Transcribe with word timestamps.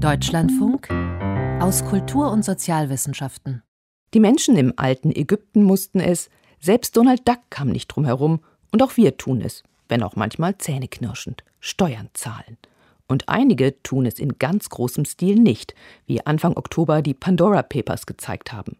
Deutschlandfunk 0.00 0.90
aus 1.60 1.82
Kultur- 1.86 2.30
und 2.30 2.44
Sozialwissenschaften. 2.44 3.62
Die 4.12 4.20
Menschen 4.20 4.56
im 4.56 4.74
alten 4.76 5.10
Ägypten 5.10 5.62
mussten 5.62 6.00
es, 6.00 6.28
selbst 6.60 6.98
Donald 6.98 7.26
Duck 7.26 7.38
kam 7.48 7.70
nicht 7.70 7.88
drum 7.88 8.04
herum, 8.04 8.40
und 8.72 8.82
auch 8.82 8.98
wir 8.98 9.16
tun 9.16 9.40
es, 9.40 9.62
wenn 9.88 10.02
auch 10.02 10.14
manchmal 10.14 10.58
zähneknirschend, 10.58 11.44
Steuern 11.60 12.10
zahlen. 12.12 12.58
Und 13.08 13.30
einige 13.30 13.82
tun 13.82 14.04
es 14.04 14.18
in 14.18 14.38
ganz 14.38 14.68
großem 14.68 15.06
Stil 15.06 15.36
nicht, 15.36 15.74
wie 16.06 16.24
Anfang 16.26 16.56
Oktober 16.58 17.00
die 17.00 17.14
Pandora 17.14 17.62
Papers 17.62 18.04
gezeigt 18.04 18.52
haben. 18.52 18.76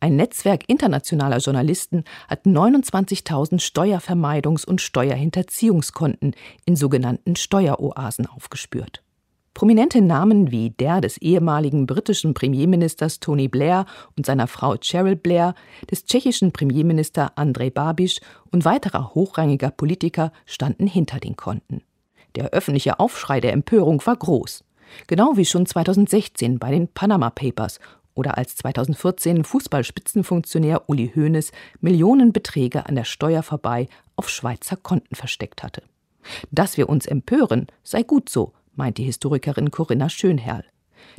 Ein 0.00 0.16
Netzwerk 0.16 0.64
internationaler 0.68 1.38
Journalisten 1.38 2.04
hat 2.26 2.46
29.000 2.46 3.60
Steuervermeidungs- 3.60 4.64
und 4.64 4.80
Steuerhinterziehungskonten 4.80 6.34
in 6.64 6.76
sogenannten 6.76 7.36
Steueroasen 7.36 8.26
aufgespürt. 8.26 9.02
Prominente 9.58 10.00
Namen 10.00 10.52
wie 10.52 10.70
der 10.70 11.00
des 11.00 11.18
ehemaligen 11.18 11.88
britischen 11.88 12.32
Premierministers 12.32 13.18
Tony 13.18 13.48
Blair 13.48 13.86
und 14.16 14.24
seiner 14.24 14.46
Frau 14.46 14.76
Cheryl 14.76 15.16
Blair, 15.16 15.56
des 15.90 16.04
tschechischen 16.04 16.52
Premierminister 16.52 17.32
Andrej 17.36 17.70
Babiš 17.70 18.20
und 18.52 18.64
weiterer 18.64 19.16
hochrangiger 19.16 19.72
Politiker 19.72 20.30
standen 20.46 20.86
hinter 20.86 21.18
den 21.18 21.34
Konten. 21.34 21.82
Der 22.36 22.50
öffentliche 22.50 23.00
Aufschrei 23.00 23.40
der 23.40 23.52
Empörung 23.52 24.00
war 24.06 24.14
groß. 24.14 24.62
Genau 25.08 25.36
wie 25.36 25.44
schon 25.44 25.66
2016 25.66 26.60
bei 26.60 26.70
den 26.70 26.86
Panama 26.86 27.30
Papers 27.30 27.80
oder 28.14 28.38
als 28.38 28.54
2014 28.54 29.42
Fußballspitzenfunktionär 29.42 30.88
Uli 30.88 31.10
Hoeneß 31.16 31.50
Millionenbeträge 31.80 32.86
an 32.86 32.94
der 32.94 33.02
Steuer 33.02 33.42
vorbei 33.42 33.88
auf 34.14 34.30
Schweizer 34.30 34.76
Konten 34.76 35.16
versteckt 35.16 35.64
hatte. 35.64 35.82
Dass 36.52 36.76
wir 36.76 36.88
uns 36.88 37.06
empören, 37.06 37.66
sei 37.82 38.04
gut 38.04 38.28
so, 38.28 38.52
meint 38.78 38.96
die 38.96 39.04
Historikerin 39.04 39.70
Corinna 39.70 40.08
Schönherrl. 40.08 40.64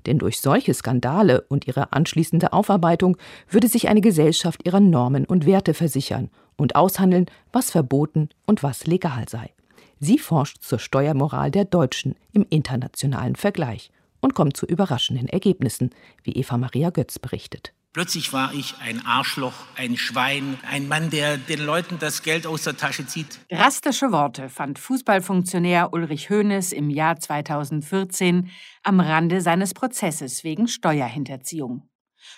Denn 0.05 0.17
durch 0.17 0.39
solche 0.39 0.73
Skandale 0.73 1.41
und 1.41 1.67
ihre 1.67 1.93
anschließende 1.93 2.53
Aufarbeitung 2.53 3.17
würde 3.49 3.67
sich 3.67 3.87
eine 3.87 4.01
Gesellschaft 4.01 4.65
ihrer 4.65 4.79
Normen 4.79 5.25
und 5.25 5.45
Werte 5.45 5.73
versichern 5.73 6.29
und 6.57 6.75
aushandeln, 6.75 7.27
was 7.51 7.71
verboten 7.71 8.29
und 8.45 8.63
was 8.63 8.87
legal 8.87 9.29
sei. 9.29 9.53
Sie 9.99 10.17
forscht 10.17 10.61
zur 10.61 10.79
Steuermoral 10.79 11.51
der 11.51 11.65
Deutschen 11.65 12.15
im 12.31 12.45
internationalen 12.49 13.35
Vergleich 13.35 13.91
und 14.21 14.33
kommt 14.33 14.55
zu 14.55 14.65
überraschenden 14.65 15.27
Ergebnissen, 15.27 15.91
wie 16.23 16.33
Eva 16.33 16.57
Maria 16.57 16.89
Götz 16.89 17.19
berichtet. 17.19 17.73
Plötzlich 17.91 18.33
war 18.33 18.53
ich 18.53 18.75
ein 18.81 19.03
Arschloch, 19.03 19.65
ein 19.75 19.97
Schwein, 19.97 20.59
ein 20.69 20.87
Mann, 20.87 21.09
der 21.09 21.37
den 21.37 21.65
Leuten 21.65 21.97
das 21.97 22.21
Geld 22.21 22.45
aus 22.45 22.63
der 22.63 22.77
Tasche 22.77 23.07
zieht. 23.07 23.39
Drastische 23.49 24.11
Worte 24.11 24.47
fand 24.49 24.77
Fußballfunktionär 24.77 25.91
Ulrich 25.91 26.29
Hoeneß 26.29 26.71
im 26.71 26.91
Jahr 26.91 27.19
2014 27.19 28.51
am 28.83 28.99
Rande 28.99 29.41
seines 29.41 29.73
Prozesses 29.73 30.43
wegen 30.43 30.67
Steuerhinterziehung. 30.67 31.89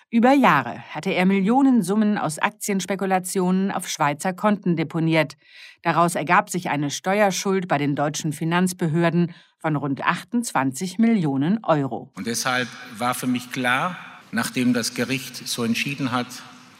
Über 0.10 0.32
Jahre 0.32 0.80
hatte 0.94 1.12
er 1.12 1.26
Millionensummen 1.26 2.18
aus 2.18 2.40
Aktienspekulationen 2.40 3.72
auf 3.72 3.90
Schweizer 3.90 4.32
Konten 4.32 4.78
deponiert. 4.78 5.36
Daraus 5.82 6.16
ergab 6.16 6.50
sich 6.50 6.70
eine 6.70 6.90
Steuerschuld 6.90 7.68
bei 7.68 7.78
den 7.78 7.96
deutschen 7.96 8.32
Finanzbehörden 8.32 9.34
von 9.58 9.76
rund 9.76 10.02
28 10.02 10.98
Millionen 10.98 11.64
Euro. 11.64 12.10
Und 12.16 12.28
deshalb 12.28 12.70
war 12.98 13.14
für 13.14 13.28
mich 13.28 13.52
klar, 13.52 13.98
nachdem 14.32 14.74
das 14.74 14.94
Gericht 14.94 15.48
so 15.48 15.64
entschieden 15.64 16.12
hat, 16.12 16.28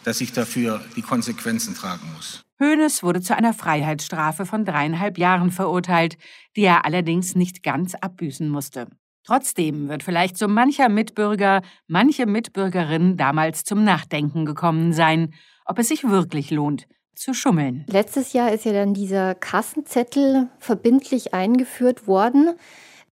dass 0.04 0.22
ich 0.22 0.34
dafür 0.34 0.82
die 0.96 1.02
Konsequenzen 1.02 1.76
tragen 1.76 2.08
muss. 2.16 2.42
Hoeneß 2.60 3.04
wurde 3.04 3.22
zu 3.22 3.36
einer 3.36 3.54
Freiheitsstrafe 3.54 4.46
von 4.46 4.66
dreieinhalb 4.66 5.18
Jahren 5.18 5.52
verurteilt, 5.52 6.18
die 6.56 6.62
er 6.62 6.86
allerdings 6.86 7.36
nicht 7.36 7.64
ganz 7.64 7.96
abbüßen 7.96 8.48
musste. 8.48 8.88
Trotzdem 9.24 9.90
wird 9.90 10.04
vielleicht 10.04 10.38
so 10.38 10.48
mancher 10.48 10.90
Mitbürger, 10.90 11.62
manche 11.88 12.26
Mitbürgerin 12.26 13.18
damals 13.18 13.64
zum 13.64 13.84
Nachdenken 13.84 14.46
gekommen 14.46 14.94
sein, 14.94 15.34
ob 15.66 15.80
es 15.80 15.90
sich 15.90 16.04
wirklich 16.04 16.50
lohnt, 16.52 16.88
zu 17.16 17.34
schummeln. 17.34 17.86
Letztes 17.88 18.34
Jahr 18.34 18.52
ist 18.52 18.66
ja 18.66 18.74
dann 18.74 18.94
dieser 18.94 19.36
Kassenzettel 19.36 20.50
verbindlich 20.60 21.34
eingeführt 21.34 22.08
worden. 22.08 22.56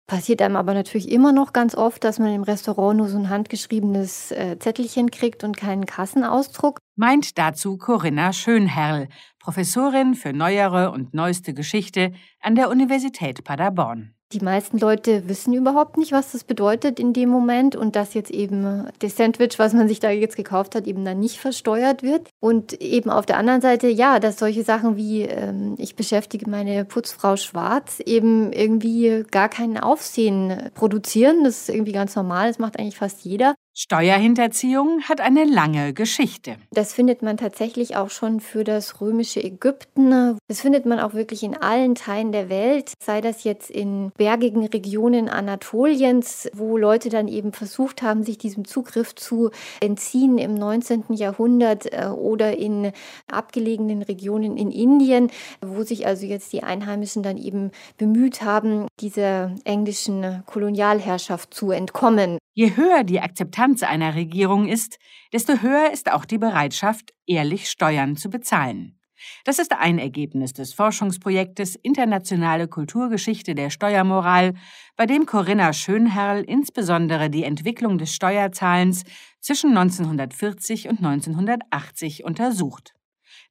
Passiert 0.06 0.40
einem 0.40 0.54
aber 0.54 0.72
natürlich 0.72 1.10
immer 1.10 1.32
noch 1.32 1.52
ganz 1.52 1.74
oft, 1.74 2.04
dass 2.04 2.20
man 2.20 2.32
im 2.32 2.44
Restaurant 2.44 2.96
nur 2.96 3.08
so 3.08 3.18
ein 3.18 3.28
handgeschriebenes 3.28 4.30
äh, 4.30 4.56
Zettelchen 4.58 5.10
kriegt 5.10 5.42
und 5.42 5.56
keinen 5.56 5.84
Kassenausdruck. 5.84 6.78
Meint 6.94 7.38
dazu 7.38 7.76
Corinna 7.76 8.32
Schönherrl, 8.32 9.08
Professorin 9.40 10.14
für 10.14 10.32
neuere 10.32 10.92
und 10.92 11.12
neueste 11.12 11.54
Geschichte 11.54 12.12
an 12.40 12.54
der 12.54 12.70
Universität 12.70 13.42
Paderborn. 13.42 14.15
Die 14.32 14.40
meisten 14.40 14.78
Leute 14.78 15.28
wissen 15.28 15.54
überhaupt 15.54 15.96
nicht, 15.98 16.10
was 16.10 16.32
das 16.32 16.42
bedeutet 16.42 16.98
in 16.98 17.12
dem 17.12 17.28
Moment 17.28 17.76
und 17.76 17.94
dass 17.94 18.14
jetzt 18.14 18.32
eben 18.32 18.88
das 18.98 19.16
Sandwich, 19.16 19.58
was 19.58 19.72
man 19.72 19.86
sich 19.86 20.00
da 20.00 20.10
jetzt 20.10 20.34
gekauft 20.34 20.74
hat, 20.74 20.88
eben 20.88 21.04
dann 21.04 21.20
nicht 21.20 21.38
versteuert 21.38 22.02
wird. 22.02 22.28
Und 22.40 22.72
eben 22.82 23.08
auf 23.08 23.24
der 23.24 23.36
anderen 23.36 23.60
Seite, 23.60 23.86
ja, 23.88 24.18
dass 24.18 24.38
solche 24.38 24.64
Sachen 24.64 24.96
wie 24.96 25.22
ähm, 25.22 25.76
ich 25.78 25.94
beschäftige 25.94 26.50
meine 26.50 26.84
Putzfrau 26.84 27.36
schwarz 27.36 28.00
eben 28.04 28.52
irgendwie 28.52 29.24
gar 29.30 29.48
keinen 29.48 29.78
Aufsehen 29.78 30.70
produzieren. 30.74 31.44
Das 31.44 31.60
ist 31.60 31.68
irgendwie 31.68 31.92
ganz 31.92 32.16
normal, 32.16 32.48
das 32.48 32.58
macht 32.58 32.80
eigentlich 32.80 32.98
fast 32.98 33.24
jeder. 33.24 33.54
Steuerhinterziehung 33.78 35.02
hat 35.02 35.20
eine 35.20 35.44
lange 35.44 35.92
Geschichte. 35.92 36.56
Das 36.70 36.94
findet 36.94 37.20
man 37.20 37.36
tatsächlich 37.36 37.94
auch 37.94 38.08
schon 38.08 38.40
für 38.40 38.64
das 38.64 39.02
römische 39.02 39.44
Ägypten. 39.44 40.38
Das 40.48 40.62
findet 40.62 40.86
man 40.86 40.98
auch 40.98 41.12
wirklich 41.12 41.42
in 41.42 41.54
allen 41.54 41.94
Teilen 41.94 42.32
der 42.32 42.48
Welt, 42.48 42.94
sei 43.04 43.20
das 43.20 43.44
jetzt 43.44 43.70
in 43.70 44.12
bergigen 44.16 44.64
Regionen 44.64 45.28
Anatoliens, 45.28 46.48
wo 46.54 46.78
Leute 46.78 47.10
dann 47.10 47.28
eben 47.28 47.52
versucht 47.52 48.00
haben, 48.00 48.22
sich 48.22 48.38
diesem 48.38 48.64
Zugriff 48.64 49.14
zu 49.14 49.50
entziehen 49.82 50.38
im 50.38 50.54
19. 50.54 51.04
Jahrhundert 51.10 51.92
äh, 51.92 52.06
oder 52.06 52.56
in 52.56 52.92
abgelegenen 53.30 54.00
Regionen 54.00 54.56
in 54.56 54.70
Indien, 54.70 55.30
wo 55.60 55.82
sich 55.82 56.06
also 56.06 56.24
jetzt 56.24 56.50
die 56.54 56.62
Einheimischen 56.62 57.22
dann 57.22 57.36
eben 57.36 57.72
bemüht 57.98 58.40
haben, 58.40 58.86
dieser 59.00 59.54
englischen 59.64 60.42
Kolonialherrschaft 60.46 61.52
zu 61.52 61.72
entkommen. 61.72 62.38
Je 62.58 62.74
höher 62.74 63.04
die 63.04 63.20
Akzeptanz 63.20 63.82
einer 63.82 64.14
Regierung 64.14 64.66
ist, 64.66 64.98
desto 65.30 65.60
höher 65.60 65.92
ist 65.92 66.10
auch 66.10 66.24
die 66.24 66.38
Bereitschaft, 66.38 67.12
ehrlich 67.26 67.68
Steuern 67.68 68.16
zu 68.16 68.30
bezahlen. 68.30 68.98
Das 69.44 69.58
ist 69.58 69.74
ein 69.74 69.98
Ergebnis 69.98 70.54
des 70.54 70.72
Forschungsprojektes 70.72 71.76
Internationale 71.76 72.66
Kulturgeschichte 72.66 73.54
der 73.54 73.68
Steuermoral, 73.68 74.54
bei 74.96 75.04
dem 75.04 75.26
Corinna 75.26 75.74
Schönherrl 75.74 76.44
insbesondere 76.44 77.28
die 77.28 77.44
Entwicklung 77.44 77.98
des 77.98 78.14
Steuerzahlens 78.14 79.04
zwischen 79.40 79.76
1940 79.76 80.88
und 80.88 81.04
1980 81.04 82.24
untersucht. 82.24 82.94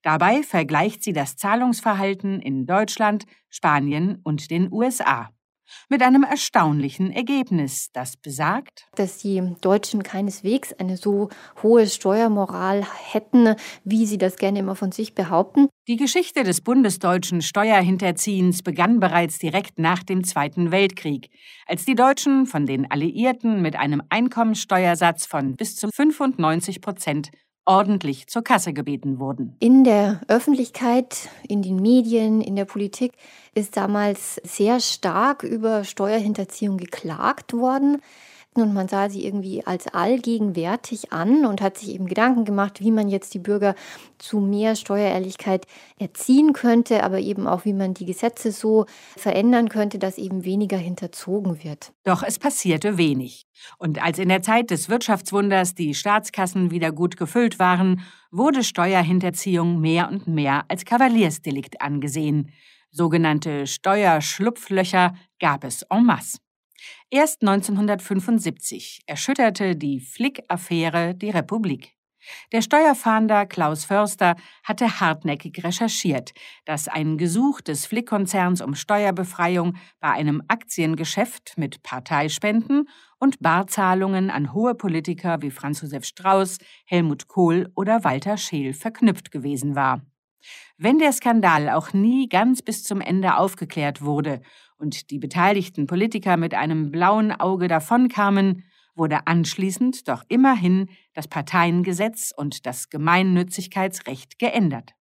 Dabei 0.01 0.41
vergleicht 0.41 1.03
sie 1.03 1.13
das 1.13 1.35
Zahlungsverhalten 1.35 2.41
in 2.41 2.65
Deutschland, 2.65 3.25
Spanien 3.49 4.19
und 4.23 4.49
den 4.49 4.73
USA 4.73 5.29
mit 5.89 6.01
einem 6.01 6.23
erstaunlichen 6.23 7.11
Ergebnis, 7.11 7.89
das 7.93 8.17
besagt, 8.17 8.87
dass 8.95 9.17
die 9.17 9.41
Deutschen 9.61 10.03
keineswegs 10.03 10.73
eine 10.73 10.97
so 10.97 11.29
hohe 11.63 11.87
Steuermoral 11.87 12.85
hätten, 13.11 13.55
wie 13.83 14.05
sie 14.05 14.17
das 14.17 14.37
gerne 14.37 14.59
immer 14.59 14.75
von 14.75 14.91
sich 14.91 15.13
behaupten. 15.15 15.67
Die 15.87 15.97
Geschichte 15.97 16.43
des 16.43 16.61
bundesdeutschen 16.61 17.41
Steuerhinterziehens 17.41 18.63
begann 18.63 18.99
bereits 18.99 19.37
direkt 19.37 19.77
nach 19.77 20.03
dem 20.03 20.23
Zweiten 20.23 20.71
Weltkrieg, 20.71 21.29
als 21.67 21.85
die 21.85 21.95
Deutschen 21.95 22.47
von 22.47 22.65
den 22.65 22.89
Alliierten 22.89 23.61
mit 23.61 23.75
einem 23.75 24.01
Einkommensteuersatz 24.09 25.25
von 25.25 25.55
bis 25.55 25.75
zu 25.75 25.89
95 25.93 26.81
Prozent 26.81 27.29
ordentlich 27.65 28.27
zur 28.27 28.43
Kasse 28.43 28.73
gebeten 28.73 29.19
wurden. 29.19 29.55
In 29.59 29.83
der 29.83 30.21
Öffentlichkeit, 30.27 31.29
in 31.47 31.61
den 31.61 31.81
Medien, 31.81 32.41
in 32.41 32.55
der 32.55 32.65
Politik 32.65 33.13
ist 33.53 33.75
damals 33.75 34.35
sehr 34.43 34.79
stark 34.79 35.43
über 35.43 35.83
Steuerhinterziehung 35.83 36.77
geklagt 36.77 37.53
worden 37.53 38.01
und 38.61 38.73
man 38.73 38.87
sah 38.87 39.09
sie 39.09 39.25
irgendwie 39.25 39.65
als 39.65 39.87
allgegenwärtig 39.87 41.11
an 41.11 41.45
und 41.45 41.61
hat 41.61 41.77
sich 41.77 41.93
eben 41.93 42.07
Gedanken 42.07 42.45
gemacht, 42.45 42.79
wie 42.79 42.91
man 42.91 43.09
jetzt 43.09 43.33
die 43.33 43.39
Bürger 43.39 43.75
zu 44.17 44.39
mehr 44.39 44.75
Steuerehrlichkeit 44.75 45.65
erziehen 45.99 46.53
könnte, 46.53 47.03
aber 47.03 47.19
eben 47.19 47.47
auch, 47.47 47.65
wie 47.65 47.73
man 47.73 47.93
die 47.93 48.05
Gesetze 48.05 48.51
so 48.51 48.85
verändern 49.17 49.69
könnte, 49.69 49.99
dass 49.99 50.17
eben 50.17 50.45
weniger 50.45 50.77
hinterzogen 50.77 51.63
wird. 51.63 51.91
Doch 52.03 52.23
es 52.23 52.39
passierte 52.39 52.97
wenig. 52.97 53.45
Und 53.77 54.01
als 54.01 54.19
in 54.19 54.29
der 54.29 54.41
Zeit 54.41 54.71
des 54.71 54.89
Wirtschaftswunders 54.89 55.75
die 55.75 55.93
Staatskassen 55.93 56.71
wieder 56.71 56.91
gut 56.91 57.17
gefüllt 57.17 57.59
waren, 57.59 58.01
wurde 58.31 58.63
Steuerhinterziehung 58.63 59.79
mehr 59.79 60.09
und 60.09 60.27
mehr 60.27 60.63
als 60.67 60.85
Kavaliersdelikt 60.85 61.81
angesehen. 61.81 62.51
Sogenannte 62.91 63.67
Steuerschlupflöcher 63.67 65.15
gab 65.39 65.65
es 65.65 65.83
en 65.89 66.05
masse. 66.05 66.37
Erst 67.09 67.41
1975 67.41 69.01
erschütterte 69.05 69.75
die 69.75 69.99
Flick-Affäre 69.99 71.15
die 71.15 71.29
Republik. 71.29 71.95
Der 72.51 72.61
Steuerfahnder 72.61 73.45
Klaus 73.45 73.85
Förster 73.85 74.35
hatte 74.63 74.99
hartnäckig 74.99 75.63
recherchiert, 75.63 76.33
dass 76.65 76.87
ein 76.87 77.17
Gesuch 77.17 77.61
des 77.61 77.85
Flick-Konzerns 77.85 78.61
um 78.61 78.75
Steuerbefreiung 78.75 79.75
bei 79.99 80.11
einem 80.11 80.41
Aktiengeschäft 80.47 81.53
mit 81.57 81.83
Parteispenden 81.83 82.89
und 83.19 83.39
Barzahlungen 83.39 84.29
an 84.29 84.53
hohe 84.53 84.75
Politiker 84.75 85.41
wie 85.41 85.51
Franz 85.51 85.81
Josef 85.81 86.05
Strauß, 86.05 86.57
Helmut 86.85 87.27
Kohl 87.27 87.71
oder 87.75 88.03
Walter 88.03 88.37
Scheel 88.37 88.73
verknüpft 88.73 89.31
gewesen 89.31 89.75
war. 89.75 90.01
Wenn 90.77 90.99
der 90.99 91.13
Skandal 91.13 91.69
auch 91.69 91.93
nie 91.93 92.27
ganz 92.27 92.61
bis 92.61 92.83
zum 92.83 93.01
Ende 93.01 93.37
aufgeklärt 93.37 94.01
wurde 94.01 94.41
und 94.77 95.09
die 95.11 95.19
beteiligten 95.19 95.87
Politiker 95.87 96.37
mit 96.37 96.53
einem 96.53 96.91
blauen 96.91 97.31
Auge 97.31 97.67
davonkamen, 97.67 98.63
wurde 98.95 99.27
anschließend 99.27 100.07
doch 100.07 100.23
immerhin 100.29 100.89
das 101.13 101.27
Parteiengesetz 101.27 102.33
und 102.35 102.65
das 102.65 102.89
Gemeinnützigkeitsrecht 102.89 104.39
geändert. 104.39 104.93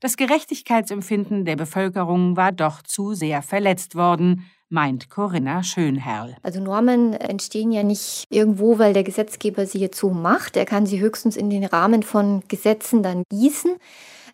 Das 0.00 0.16
Gerechtigkeitsempfinden 0.16 1.44
der 1.44 1.56
Bevölkerung 1.56 2.36
war 2.36 2.52
doch 2.52 2.82
zu 2.82 3.14
sehr 3.14 3.40
verletzt 3.40 3.94
worden, 3.94 4.44
meint 4.68 5.10
Corinna 5.10 5.62
Schönherrl. 5.62 6.36
Also 6.42 6.60
Normen 6.60 7.12
entstehen 7.12 7.72
ja 7.72 7.82
nicht 7.82 8.24
irgendwo, 8.30 8.78
weil 8.78 8.92
der 8.94 9.02
Gesetzgeber 9.02 9.66
sie 9.66 9.78
jetzt 9.78 9.98
so 9.98 10.10
macht. 10.10 10.56
Er 10.56 10.64
kann 10.64 10.86
sie 10.86 11.00
höchstens 11.00 11.36
in 11.36 11.50
den 11.50 11.64
Rahmen 11.64 12.02
von 12.02 12.42
Gesetzen 12.48 13.02
dann 13.02 13.22
gießen. 13.30 13.76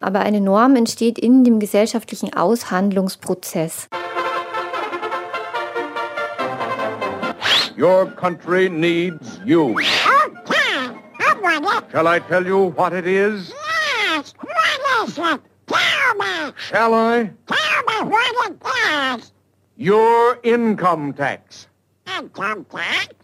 Aber 0.00 0.20
eine 0.20 0.40
Norm 0.40 0.76
entsteht 0.76 1.18
in 1.18 1.42
dem 1.42 1.58
gesellschaftlichen 1.58 2.32
Aushandlungsprozess. 2.32 3.88
Your 7.78 8.10
country 8.10 8.68
needs 8.68 9.38
you. 9.44 9.70
Okay, 9.70 9.84
I 9.86 11.38
want 11.62 11.84
it. 11.84 11.92
Shall 11.92 12.08
I 12.08 12.18
tell 12.18 12.44
you 12.44 12.58
what 12.70 12.92
it 12.92 13.06
is? 13.06 13.52
Yes, 14.00 14.34
what 14.40 15.08
is 15.08 15.16
it? 15.16 15.40
Tell 15.68 16.14
me. 16.16 16.52
Shall 16.56 16.92
I? 16.92 17.30
Tell 17.46 17.82
me 17.86 18.10
what 18.10 18.50
it 18.50 19.20
is. 19.20 19.32
Your 19.76 20.40
income 20.42 21.12
tax. 21.12 21.68
Income 22.18 22.66
tax? 22.68 23.14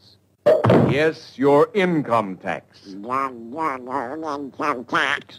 Yes, 0.91 1.37
your 1.39 1.75
income 1.75 2.39
tax. 2.39 2.95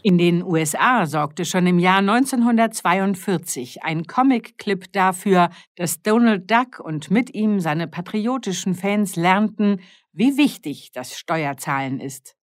In 0.04 0.18
den 0.18 0.44
USA 0.44 1.06
sorgte 1.06 1.46
schon 1.46 1.68
im 1.68 1.80
Jahr 1.80 2.00
1942 2.00 3.84
ein 3.84 4.06
Comic-Clip 4.06 4.92
dafür, 4.92 5.50
dass 5.76 6.02
Donald 6.02 6.52
Duck 6.52 6.80
und 6.80 7.10
mit 7.10 7.34
ihm 7.34 7.60
seine 7.60 7.88
patriotischen 7.88 8.76
Fans 8.76 9.16
lernten, 9.16 9.80
wie 10.12 10.36
wichtig 10.38 10.92
das 10.92 11.18
Steuerzahlen 11.18 12.00
ist. 12.00 12.36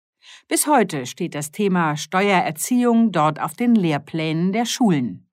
Bis 0.49 0.67
heute 0.67 1.07
steht 1.07 1.35
das 1.35 1.51
Thema 1.51 1.97
Steuererziehung 1.97 3.13
dort 3.13 3.41
auf 3.41 3.55
den 3.55 3.75
Lehrplänen 3.75 4.53
der 4.53 4.65
Schulen. 4.65 5.29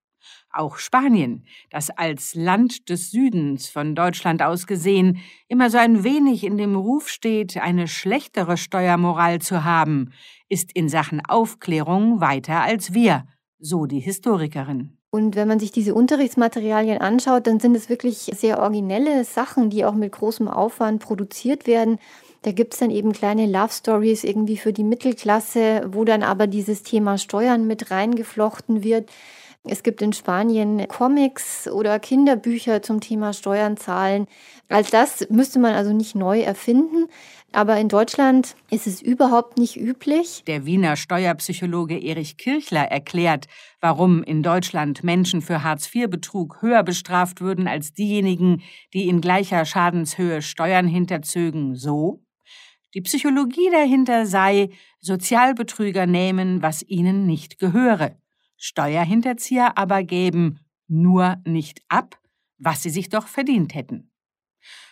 Auch 0.51 0.77
Spanien, 0.77 1.45
das 1.69 1.91
als 1.91 2.33
Land 2.33 2.89
des 2.89 3.11
Südens 3.11 3.69
von 3.69 3.93
Deutschland 3.93 4.41
aus 4.41 4.65
gesehen 4.65 5.19
immer 5.47 5.69
so 5.69 5.77
ein 5.77 6.03
wenig 6.03 6.43
in 6.43 6.57
dem 6.57 6.75
Ruf 6.75 7.07
steht, 7.07 7.57
eine 7.57 7.87
schlechtere 7.87 8.57
Steuermoral 8.57 9.39
zu 9.39 9.63
haben, 9.63 10.11
ist 10.47 10.71
in 10.73 10.89
Sachen 10.89 11.23
Aufklärung 11.23 12.19
weiter 12.19 12.61
als 12.61 12.93
wir, 12.93 13.25
so 13.59 13.85
die 13.85 13.99
Historikerin. 13.99 14.97
Und 15.11 15.35
wenn 15.35 15.47
man 15.47 15.59
sich 15.59 15.71
diese 15.71 15.95
Unterrichtsmaterialien 15.95 16.99
anschaut, 16.99 17.47
dann 17.47 17.59
sind 17.59 17.75
es 17.75 17.89
wirklich 17.89 18.17
sehr 18.17 18.59
originelle 18.59 19.23
Sachen, 19.23 19.69
die 19.69 19.83
auch 19.83 19.95
mit 19.95 20.11
großem 20.11 20.47
Aufwand 20.47 21.01
produziert 21.01 21.65
werden. 21.65 21.97
Da 22.43 22.51
gibt 22.51 22.73
es 22.73 22.79
dann 22.79 22.91
eben 22.91 23.11
kleine 23.11 23.47
Love 23.47 23.73
Stories 23.73 24.23
irgendwie 24.23 24.57
für 24.57 24.71
die 24.71 24.83
Mittelklasse, 24.83 25.89
wo 25.91 26.05
dann 26.05 26.21
aber 26.21 26.45
dieses 26.45 26.83
Thema 26.83 27.17
Steuern 27.17 27.65
mit 27.65 27.89
reingeflochten 27.89 28.83
wird. 28.83 29.09
Es 29.65 29.83
gibt 29.83 30.01
in 30.01 30.13
Spanien 30.13 30.87
Comics 30.87 31.67
oder 31.67 31.99
Kinderbücher 31.99 32.81
zum 32.81 33.01
Thema 33.01 33.33
Steuern 33.33 33.75
zahlen. 33.75 34.25
Als 34.69 34.89
das 34.89 35.27
müsste 35.29 35.59
man 35.59 35.73
also 35.73 35.91
nicht 35.91 36.15
neu 36.15 36.39
erfinden. 36.39 37.07
Aber 37.51 37.77
in 37.77 37.89
Deutschland 37.89 38.55
ist 38.69 38.87
es 38.87 39.01
überhaupt 39.01 39.57
nicht 39.57 39.75
üblich. 39.75 40.43
Der 40.47 40.65
Wiener 40.65 40.95
Steuerpsychologe 40.95 41.99
Erich 41.99 42.37
Kirchler 42.37 42.85
erklärt, 42.85 43.47
warum 43.81 44.23
in 44.23 44.43
Deutschland 44.43 45.03
Menschen 45.03 45.41
für 45.41 45.63
Hartz-IV-Betrug 45.63 46.61
höher 46.61 46.83
bestraft 46.83 47.41
würden 47.41 47.67
als 47.67 47.91
diejenigen, 47.91 48.61
die 48.93 49.09
in 49.09 49.19
gleicher 49.19 49.65
Schadenshöhe 49.65 50.41
Steuern 50.41 50.87
hinterzögen, 50.87 51.75
so. 51.75 52.23
Die 52.93 53.01
Psychologie 53.01 53.69
dahinter 53.71 54.25
sei, 54.25 54.69
Sozialbetrüger 54.99 56.05
nehmen, 56.05 56.61
was 56.61 56.81
ihnen 56.83 57.25
nicht 57.25 57.59
gehöre. 57.59 58.15
Steuerhinterzieher 58.59 59.77
aber 59.77 60.03
gäben 60.03 60.59
nur 60.87 61.37
nicht 61.45 61.81
ab, 61.87 62.19
was 62.57 62.83
sie 62.83 62.89
sich 62.89 63.09
doch 63.09 63.27
verdient 63.27 63.73
hätten. 63.73 64.11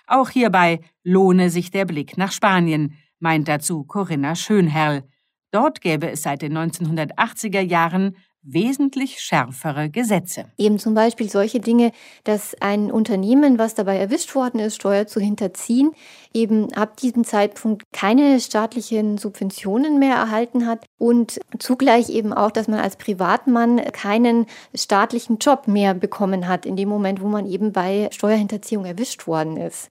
Auch 0.07 0.29
hierbei 0.29 0.79
lohne 1.03 1.49
sich 1.49 1.69
der 1.69 1.85
Blick 1.85 2.17
nach 2.17 2.31
Spanien, 2.31 2.97
meint 3.19 3.47
dazu 3.47 3.83
Corinna 3.83 4.35
Schönherrl. 4.35 5.03
Dort 5.51 5.81
gäbe 5.81 6.09
es 6.09 6.21
seit 6.21 6.41
den 6.41 6.57
1980er 6.57 7.61
Jahren 7.61 8.15
wesentlich 8.47 9.19
schärfere 9.19 9.89
Gesetze. 9.89 10.45
Eben 10.57 10.79
zum 10.79 10.93
Beispiel 10.93 11.29
solche 11.29 11.59
Dinge, 11.59 11.91
dass 12.23 12.55
ein 12.61 12.91
Unternehmen, 12.91 13.59
was 13.59 13.75
dabei 13.75 13.97
erwischt 13.97 14.33
worden 14.35 14.59
ist, 14.59 14.75
Steuer 14.75 15.07
zu 15.07 15.19
hinterziehen, 15.19 15.91
eben 16.33 16.73
ab 16.73 16.97
diesem 16.97 17.23
Zeitpunkt 17.23 17.83
keine 17.91 18.39
staatlichen 18.39 19.17
Subventionen 19.17 19.99
mehr 19.99 20.15
erhalten 20.15 20.65
hat 20.65 20.85
und 20.97 21.39
zugleich 21.59 22.09
eben 22.09 22.33
auch, 22.33 22.51
dass 22.51 22.67
man 22.67 22.79
als 22.79 22.95
Privatmann 22.95 23.77
keinen 23.91 24.45
staatlichen 24.73 25.37
Job 25.39 25.67
mehr 25.67 25.93
bekommen 25.93 26.47
hat 26.47 26.65
in 26.65 26.75
dem 26.75 26.89
Moment, 26.89 27.21
wo 27.21 27.27
man 27.27 27.45
eben 27.45 27.73
bei 27.73 28.09
Steuerhinterziehung 28.11 28.85
erwischt 28.85 29.27
worden 29.27 29.57
ist. 29.57 29.89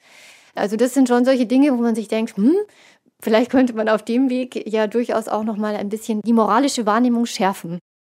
Also 0.55 0.77
das 0.77 0.95
sind 0.95 1.09
schon 1.09 1.27
solche 1.27 1.45
Dinge, 1.45 1.73
wo 1.73 1.83
man 1.83 1.95
sich 1.95 2.09
denkt, 2.09 2.37
hm, 2.37 2.55
Vielleicht 3.23 3.51
könnte 3.51 3.73
man 3.73 3.89
auf 3.89 4.05
dem 4.05 4.29
Weg 4.29 4.69
ja 4.71 4.87
durchaus 4.87 5.29
auch 5.29 5.43
noch 5.43 5.57
mal 5.57 5.75
ein 5.75 5.89
bisschen 5.89 6.21
die 6.21 6.33
moralische 6.35 6.87
Wahrnehmung 6.87 7.27
schärfen. 7.27 7.79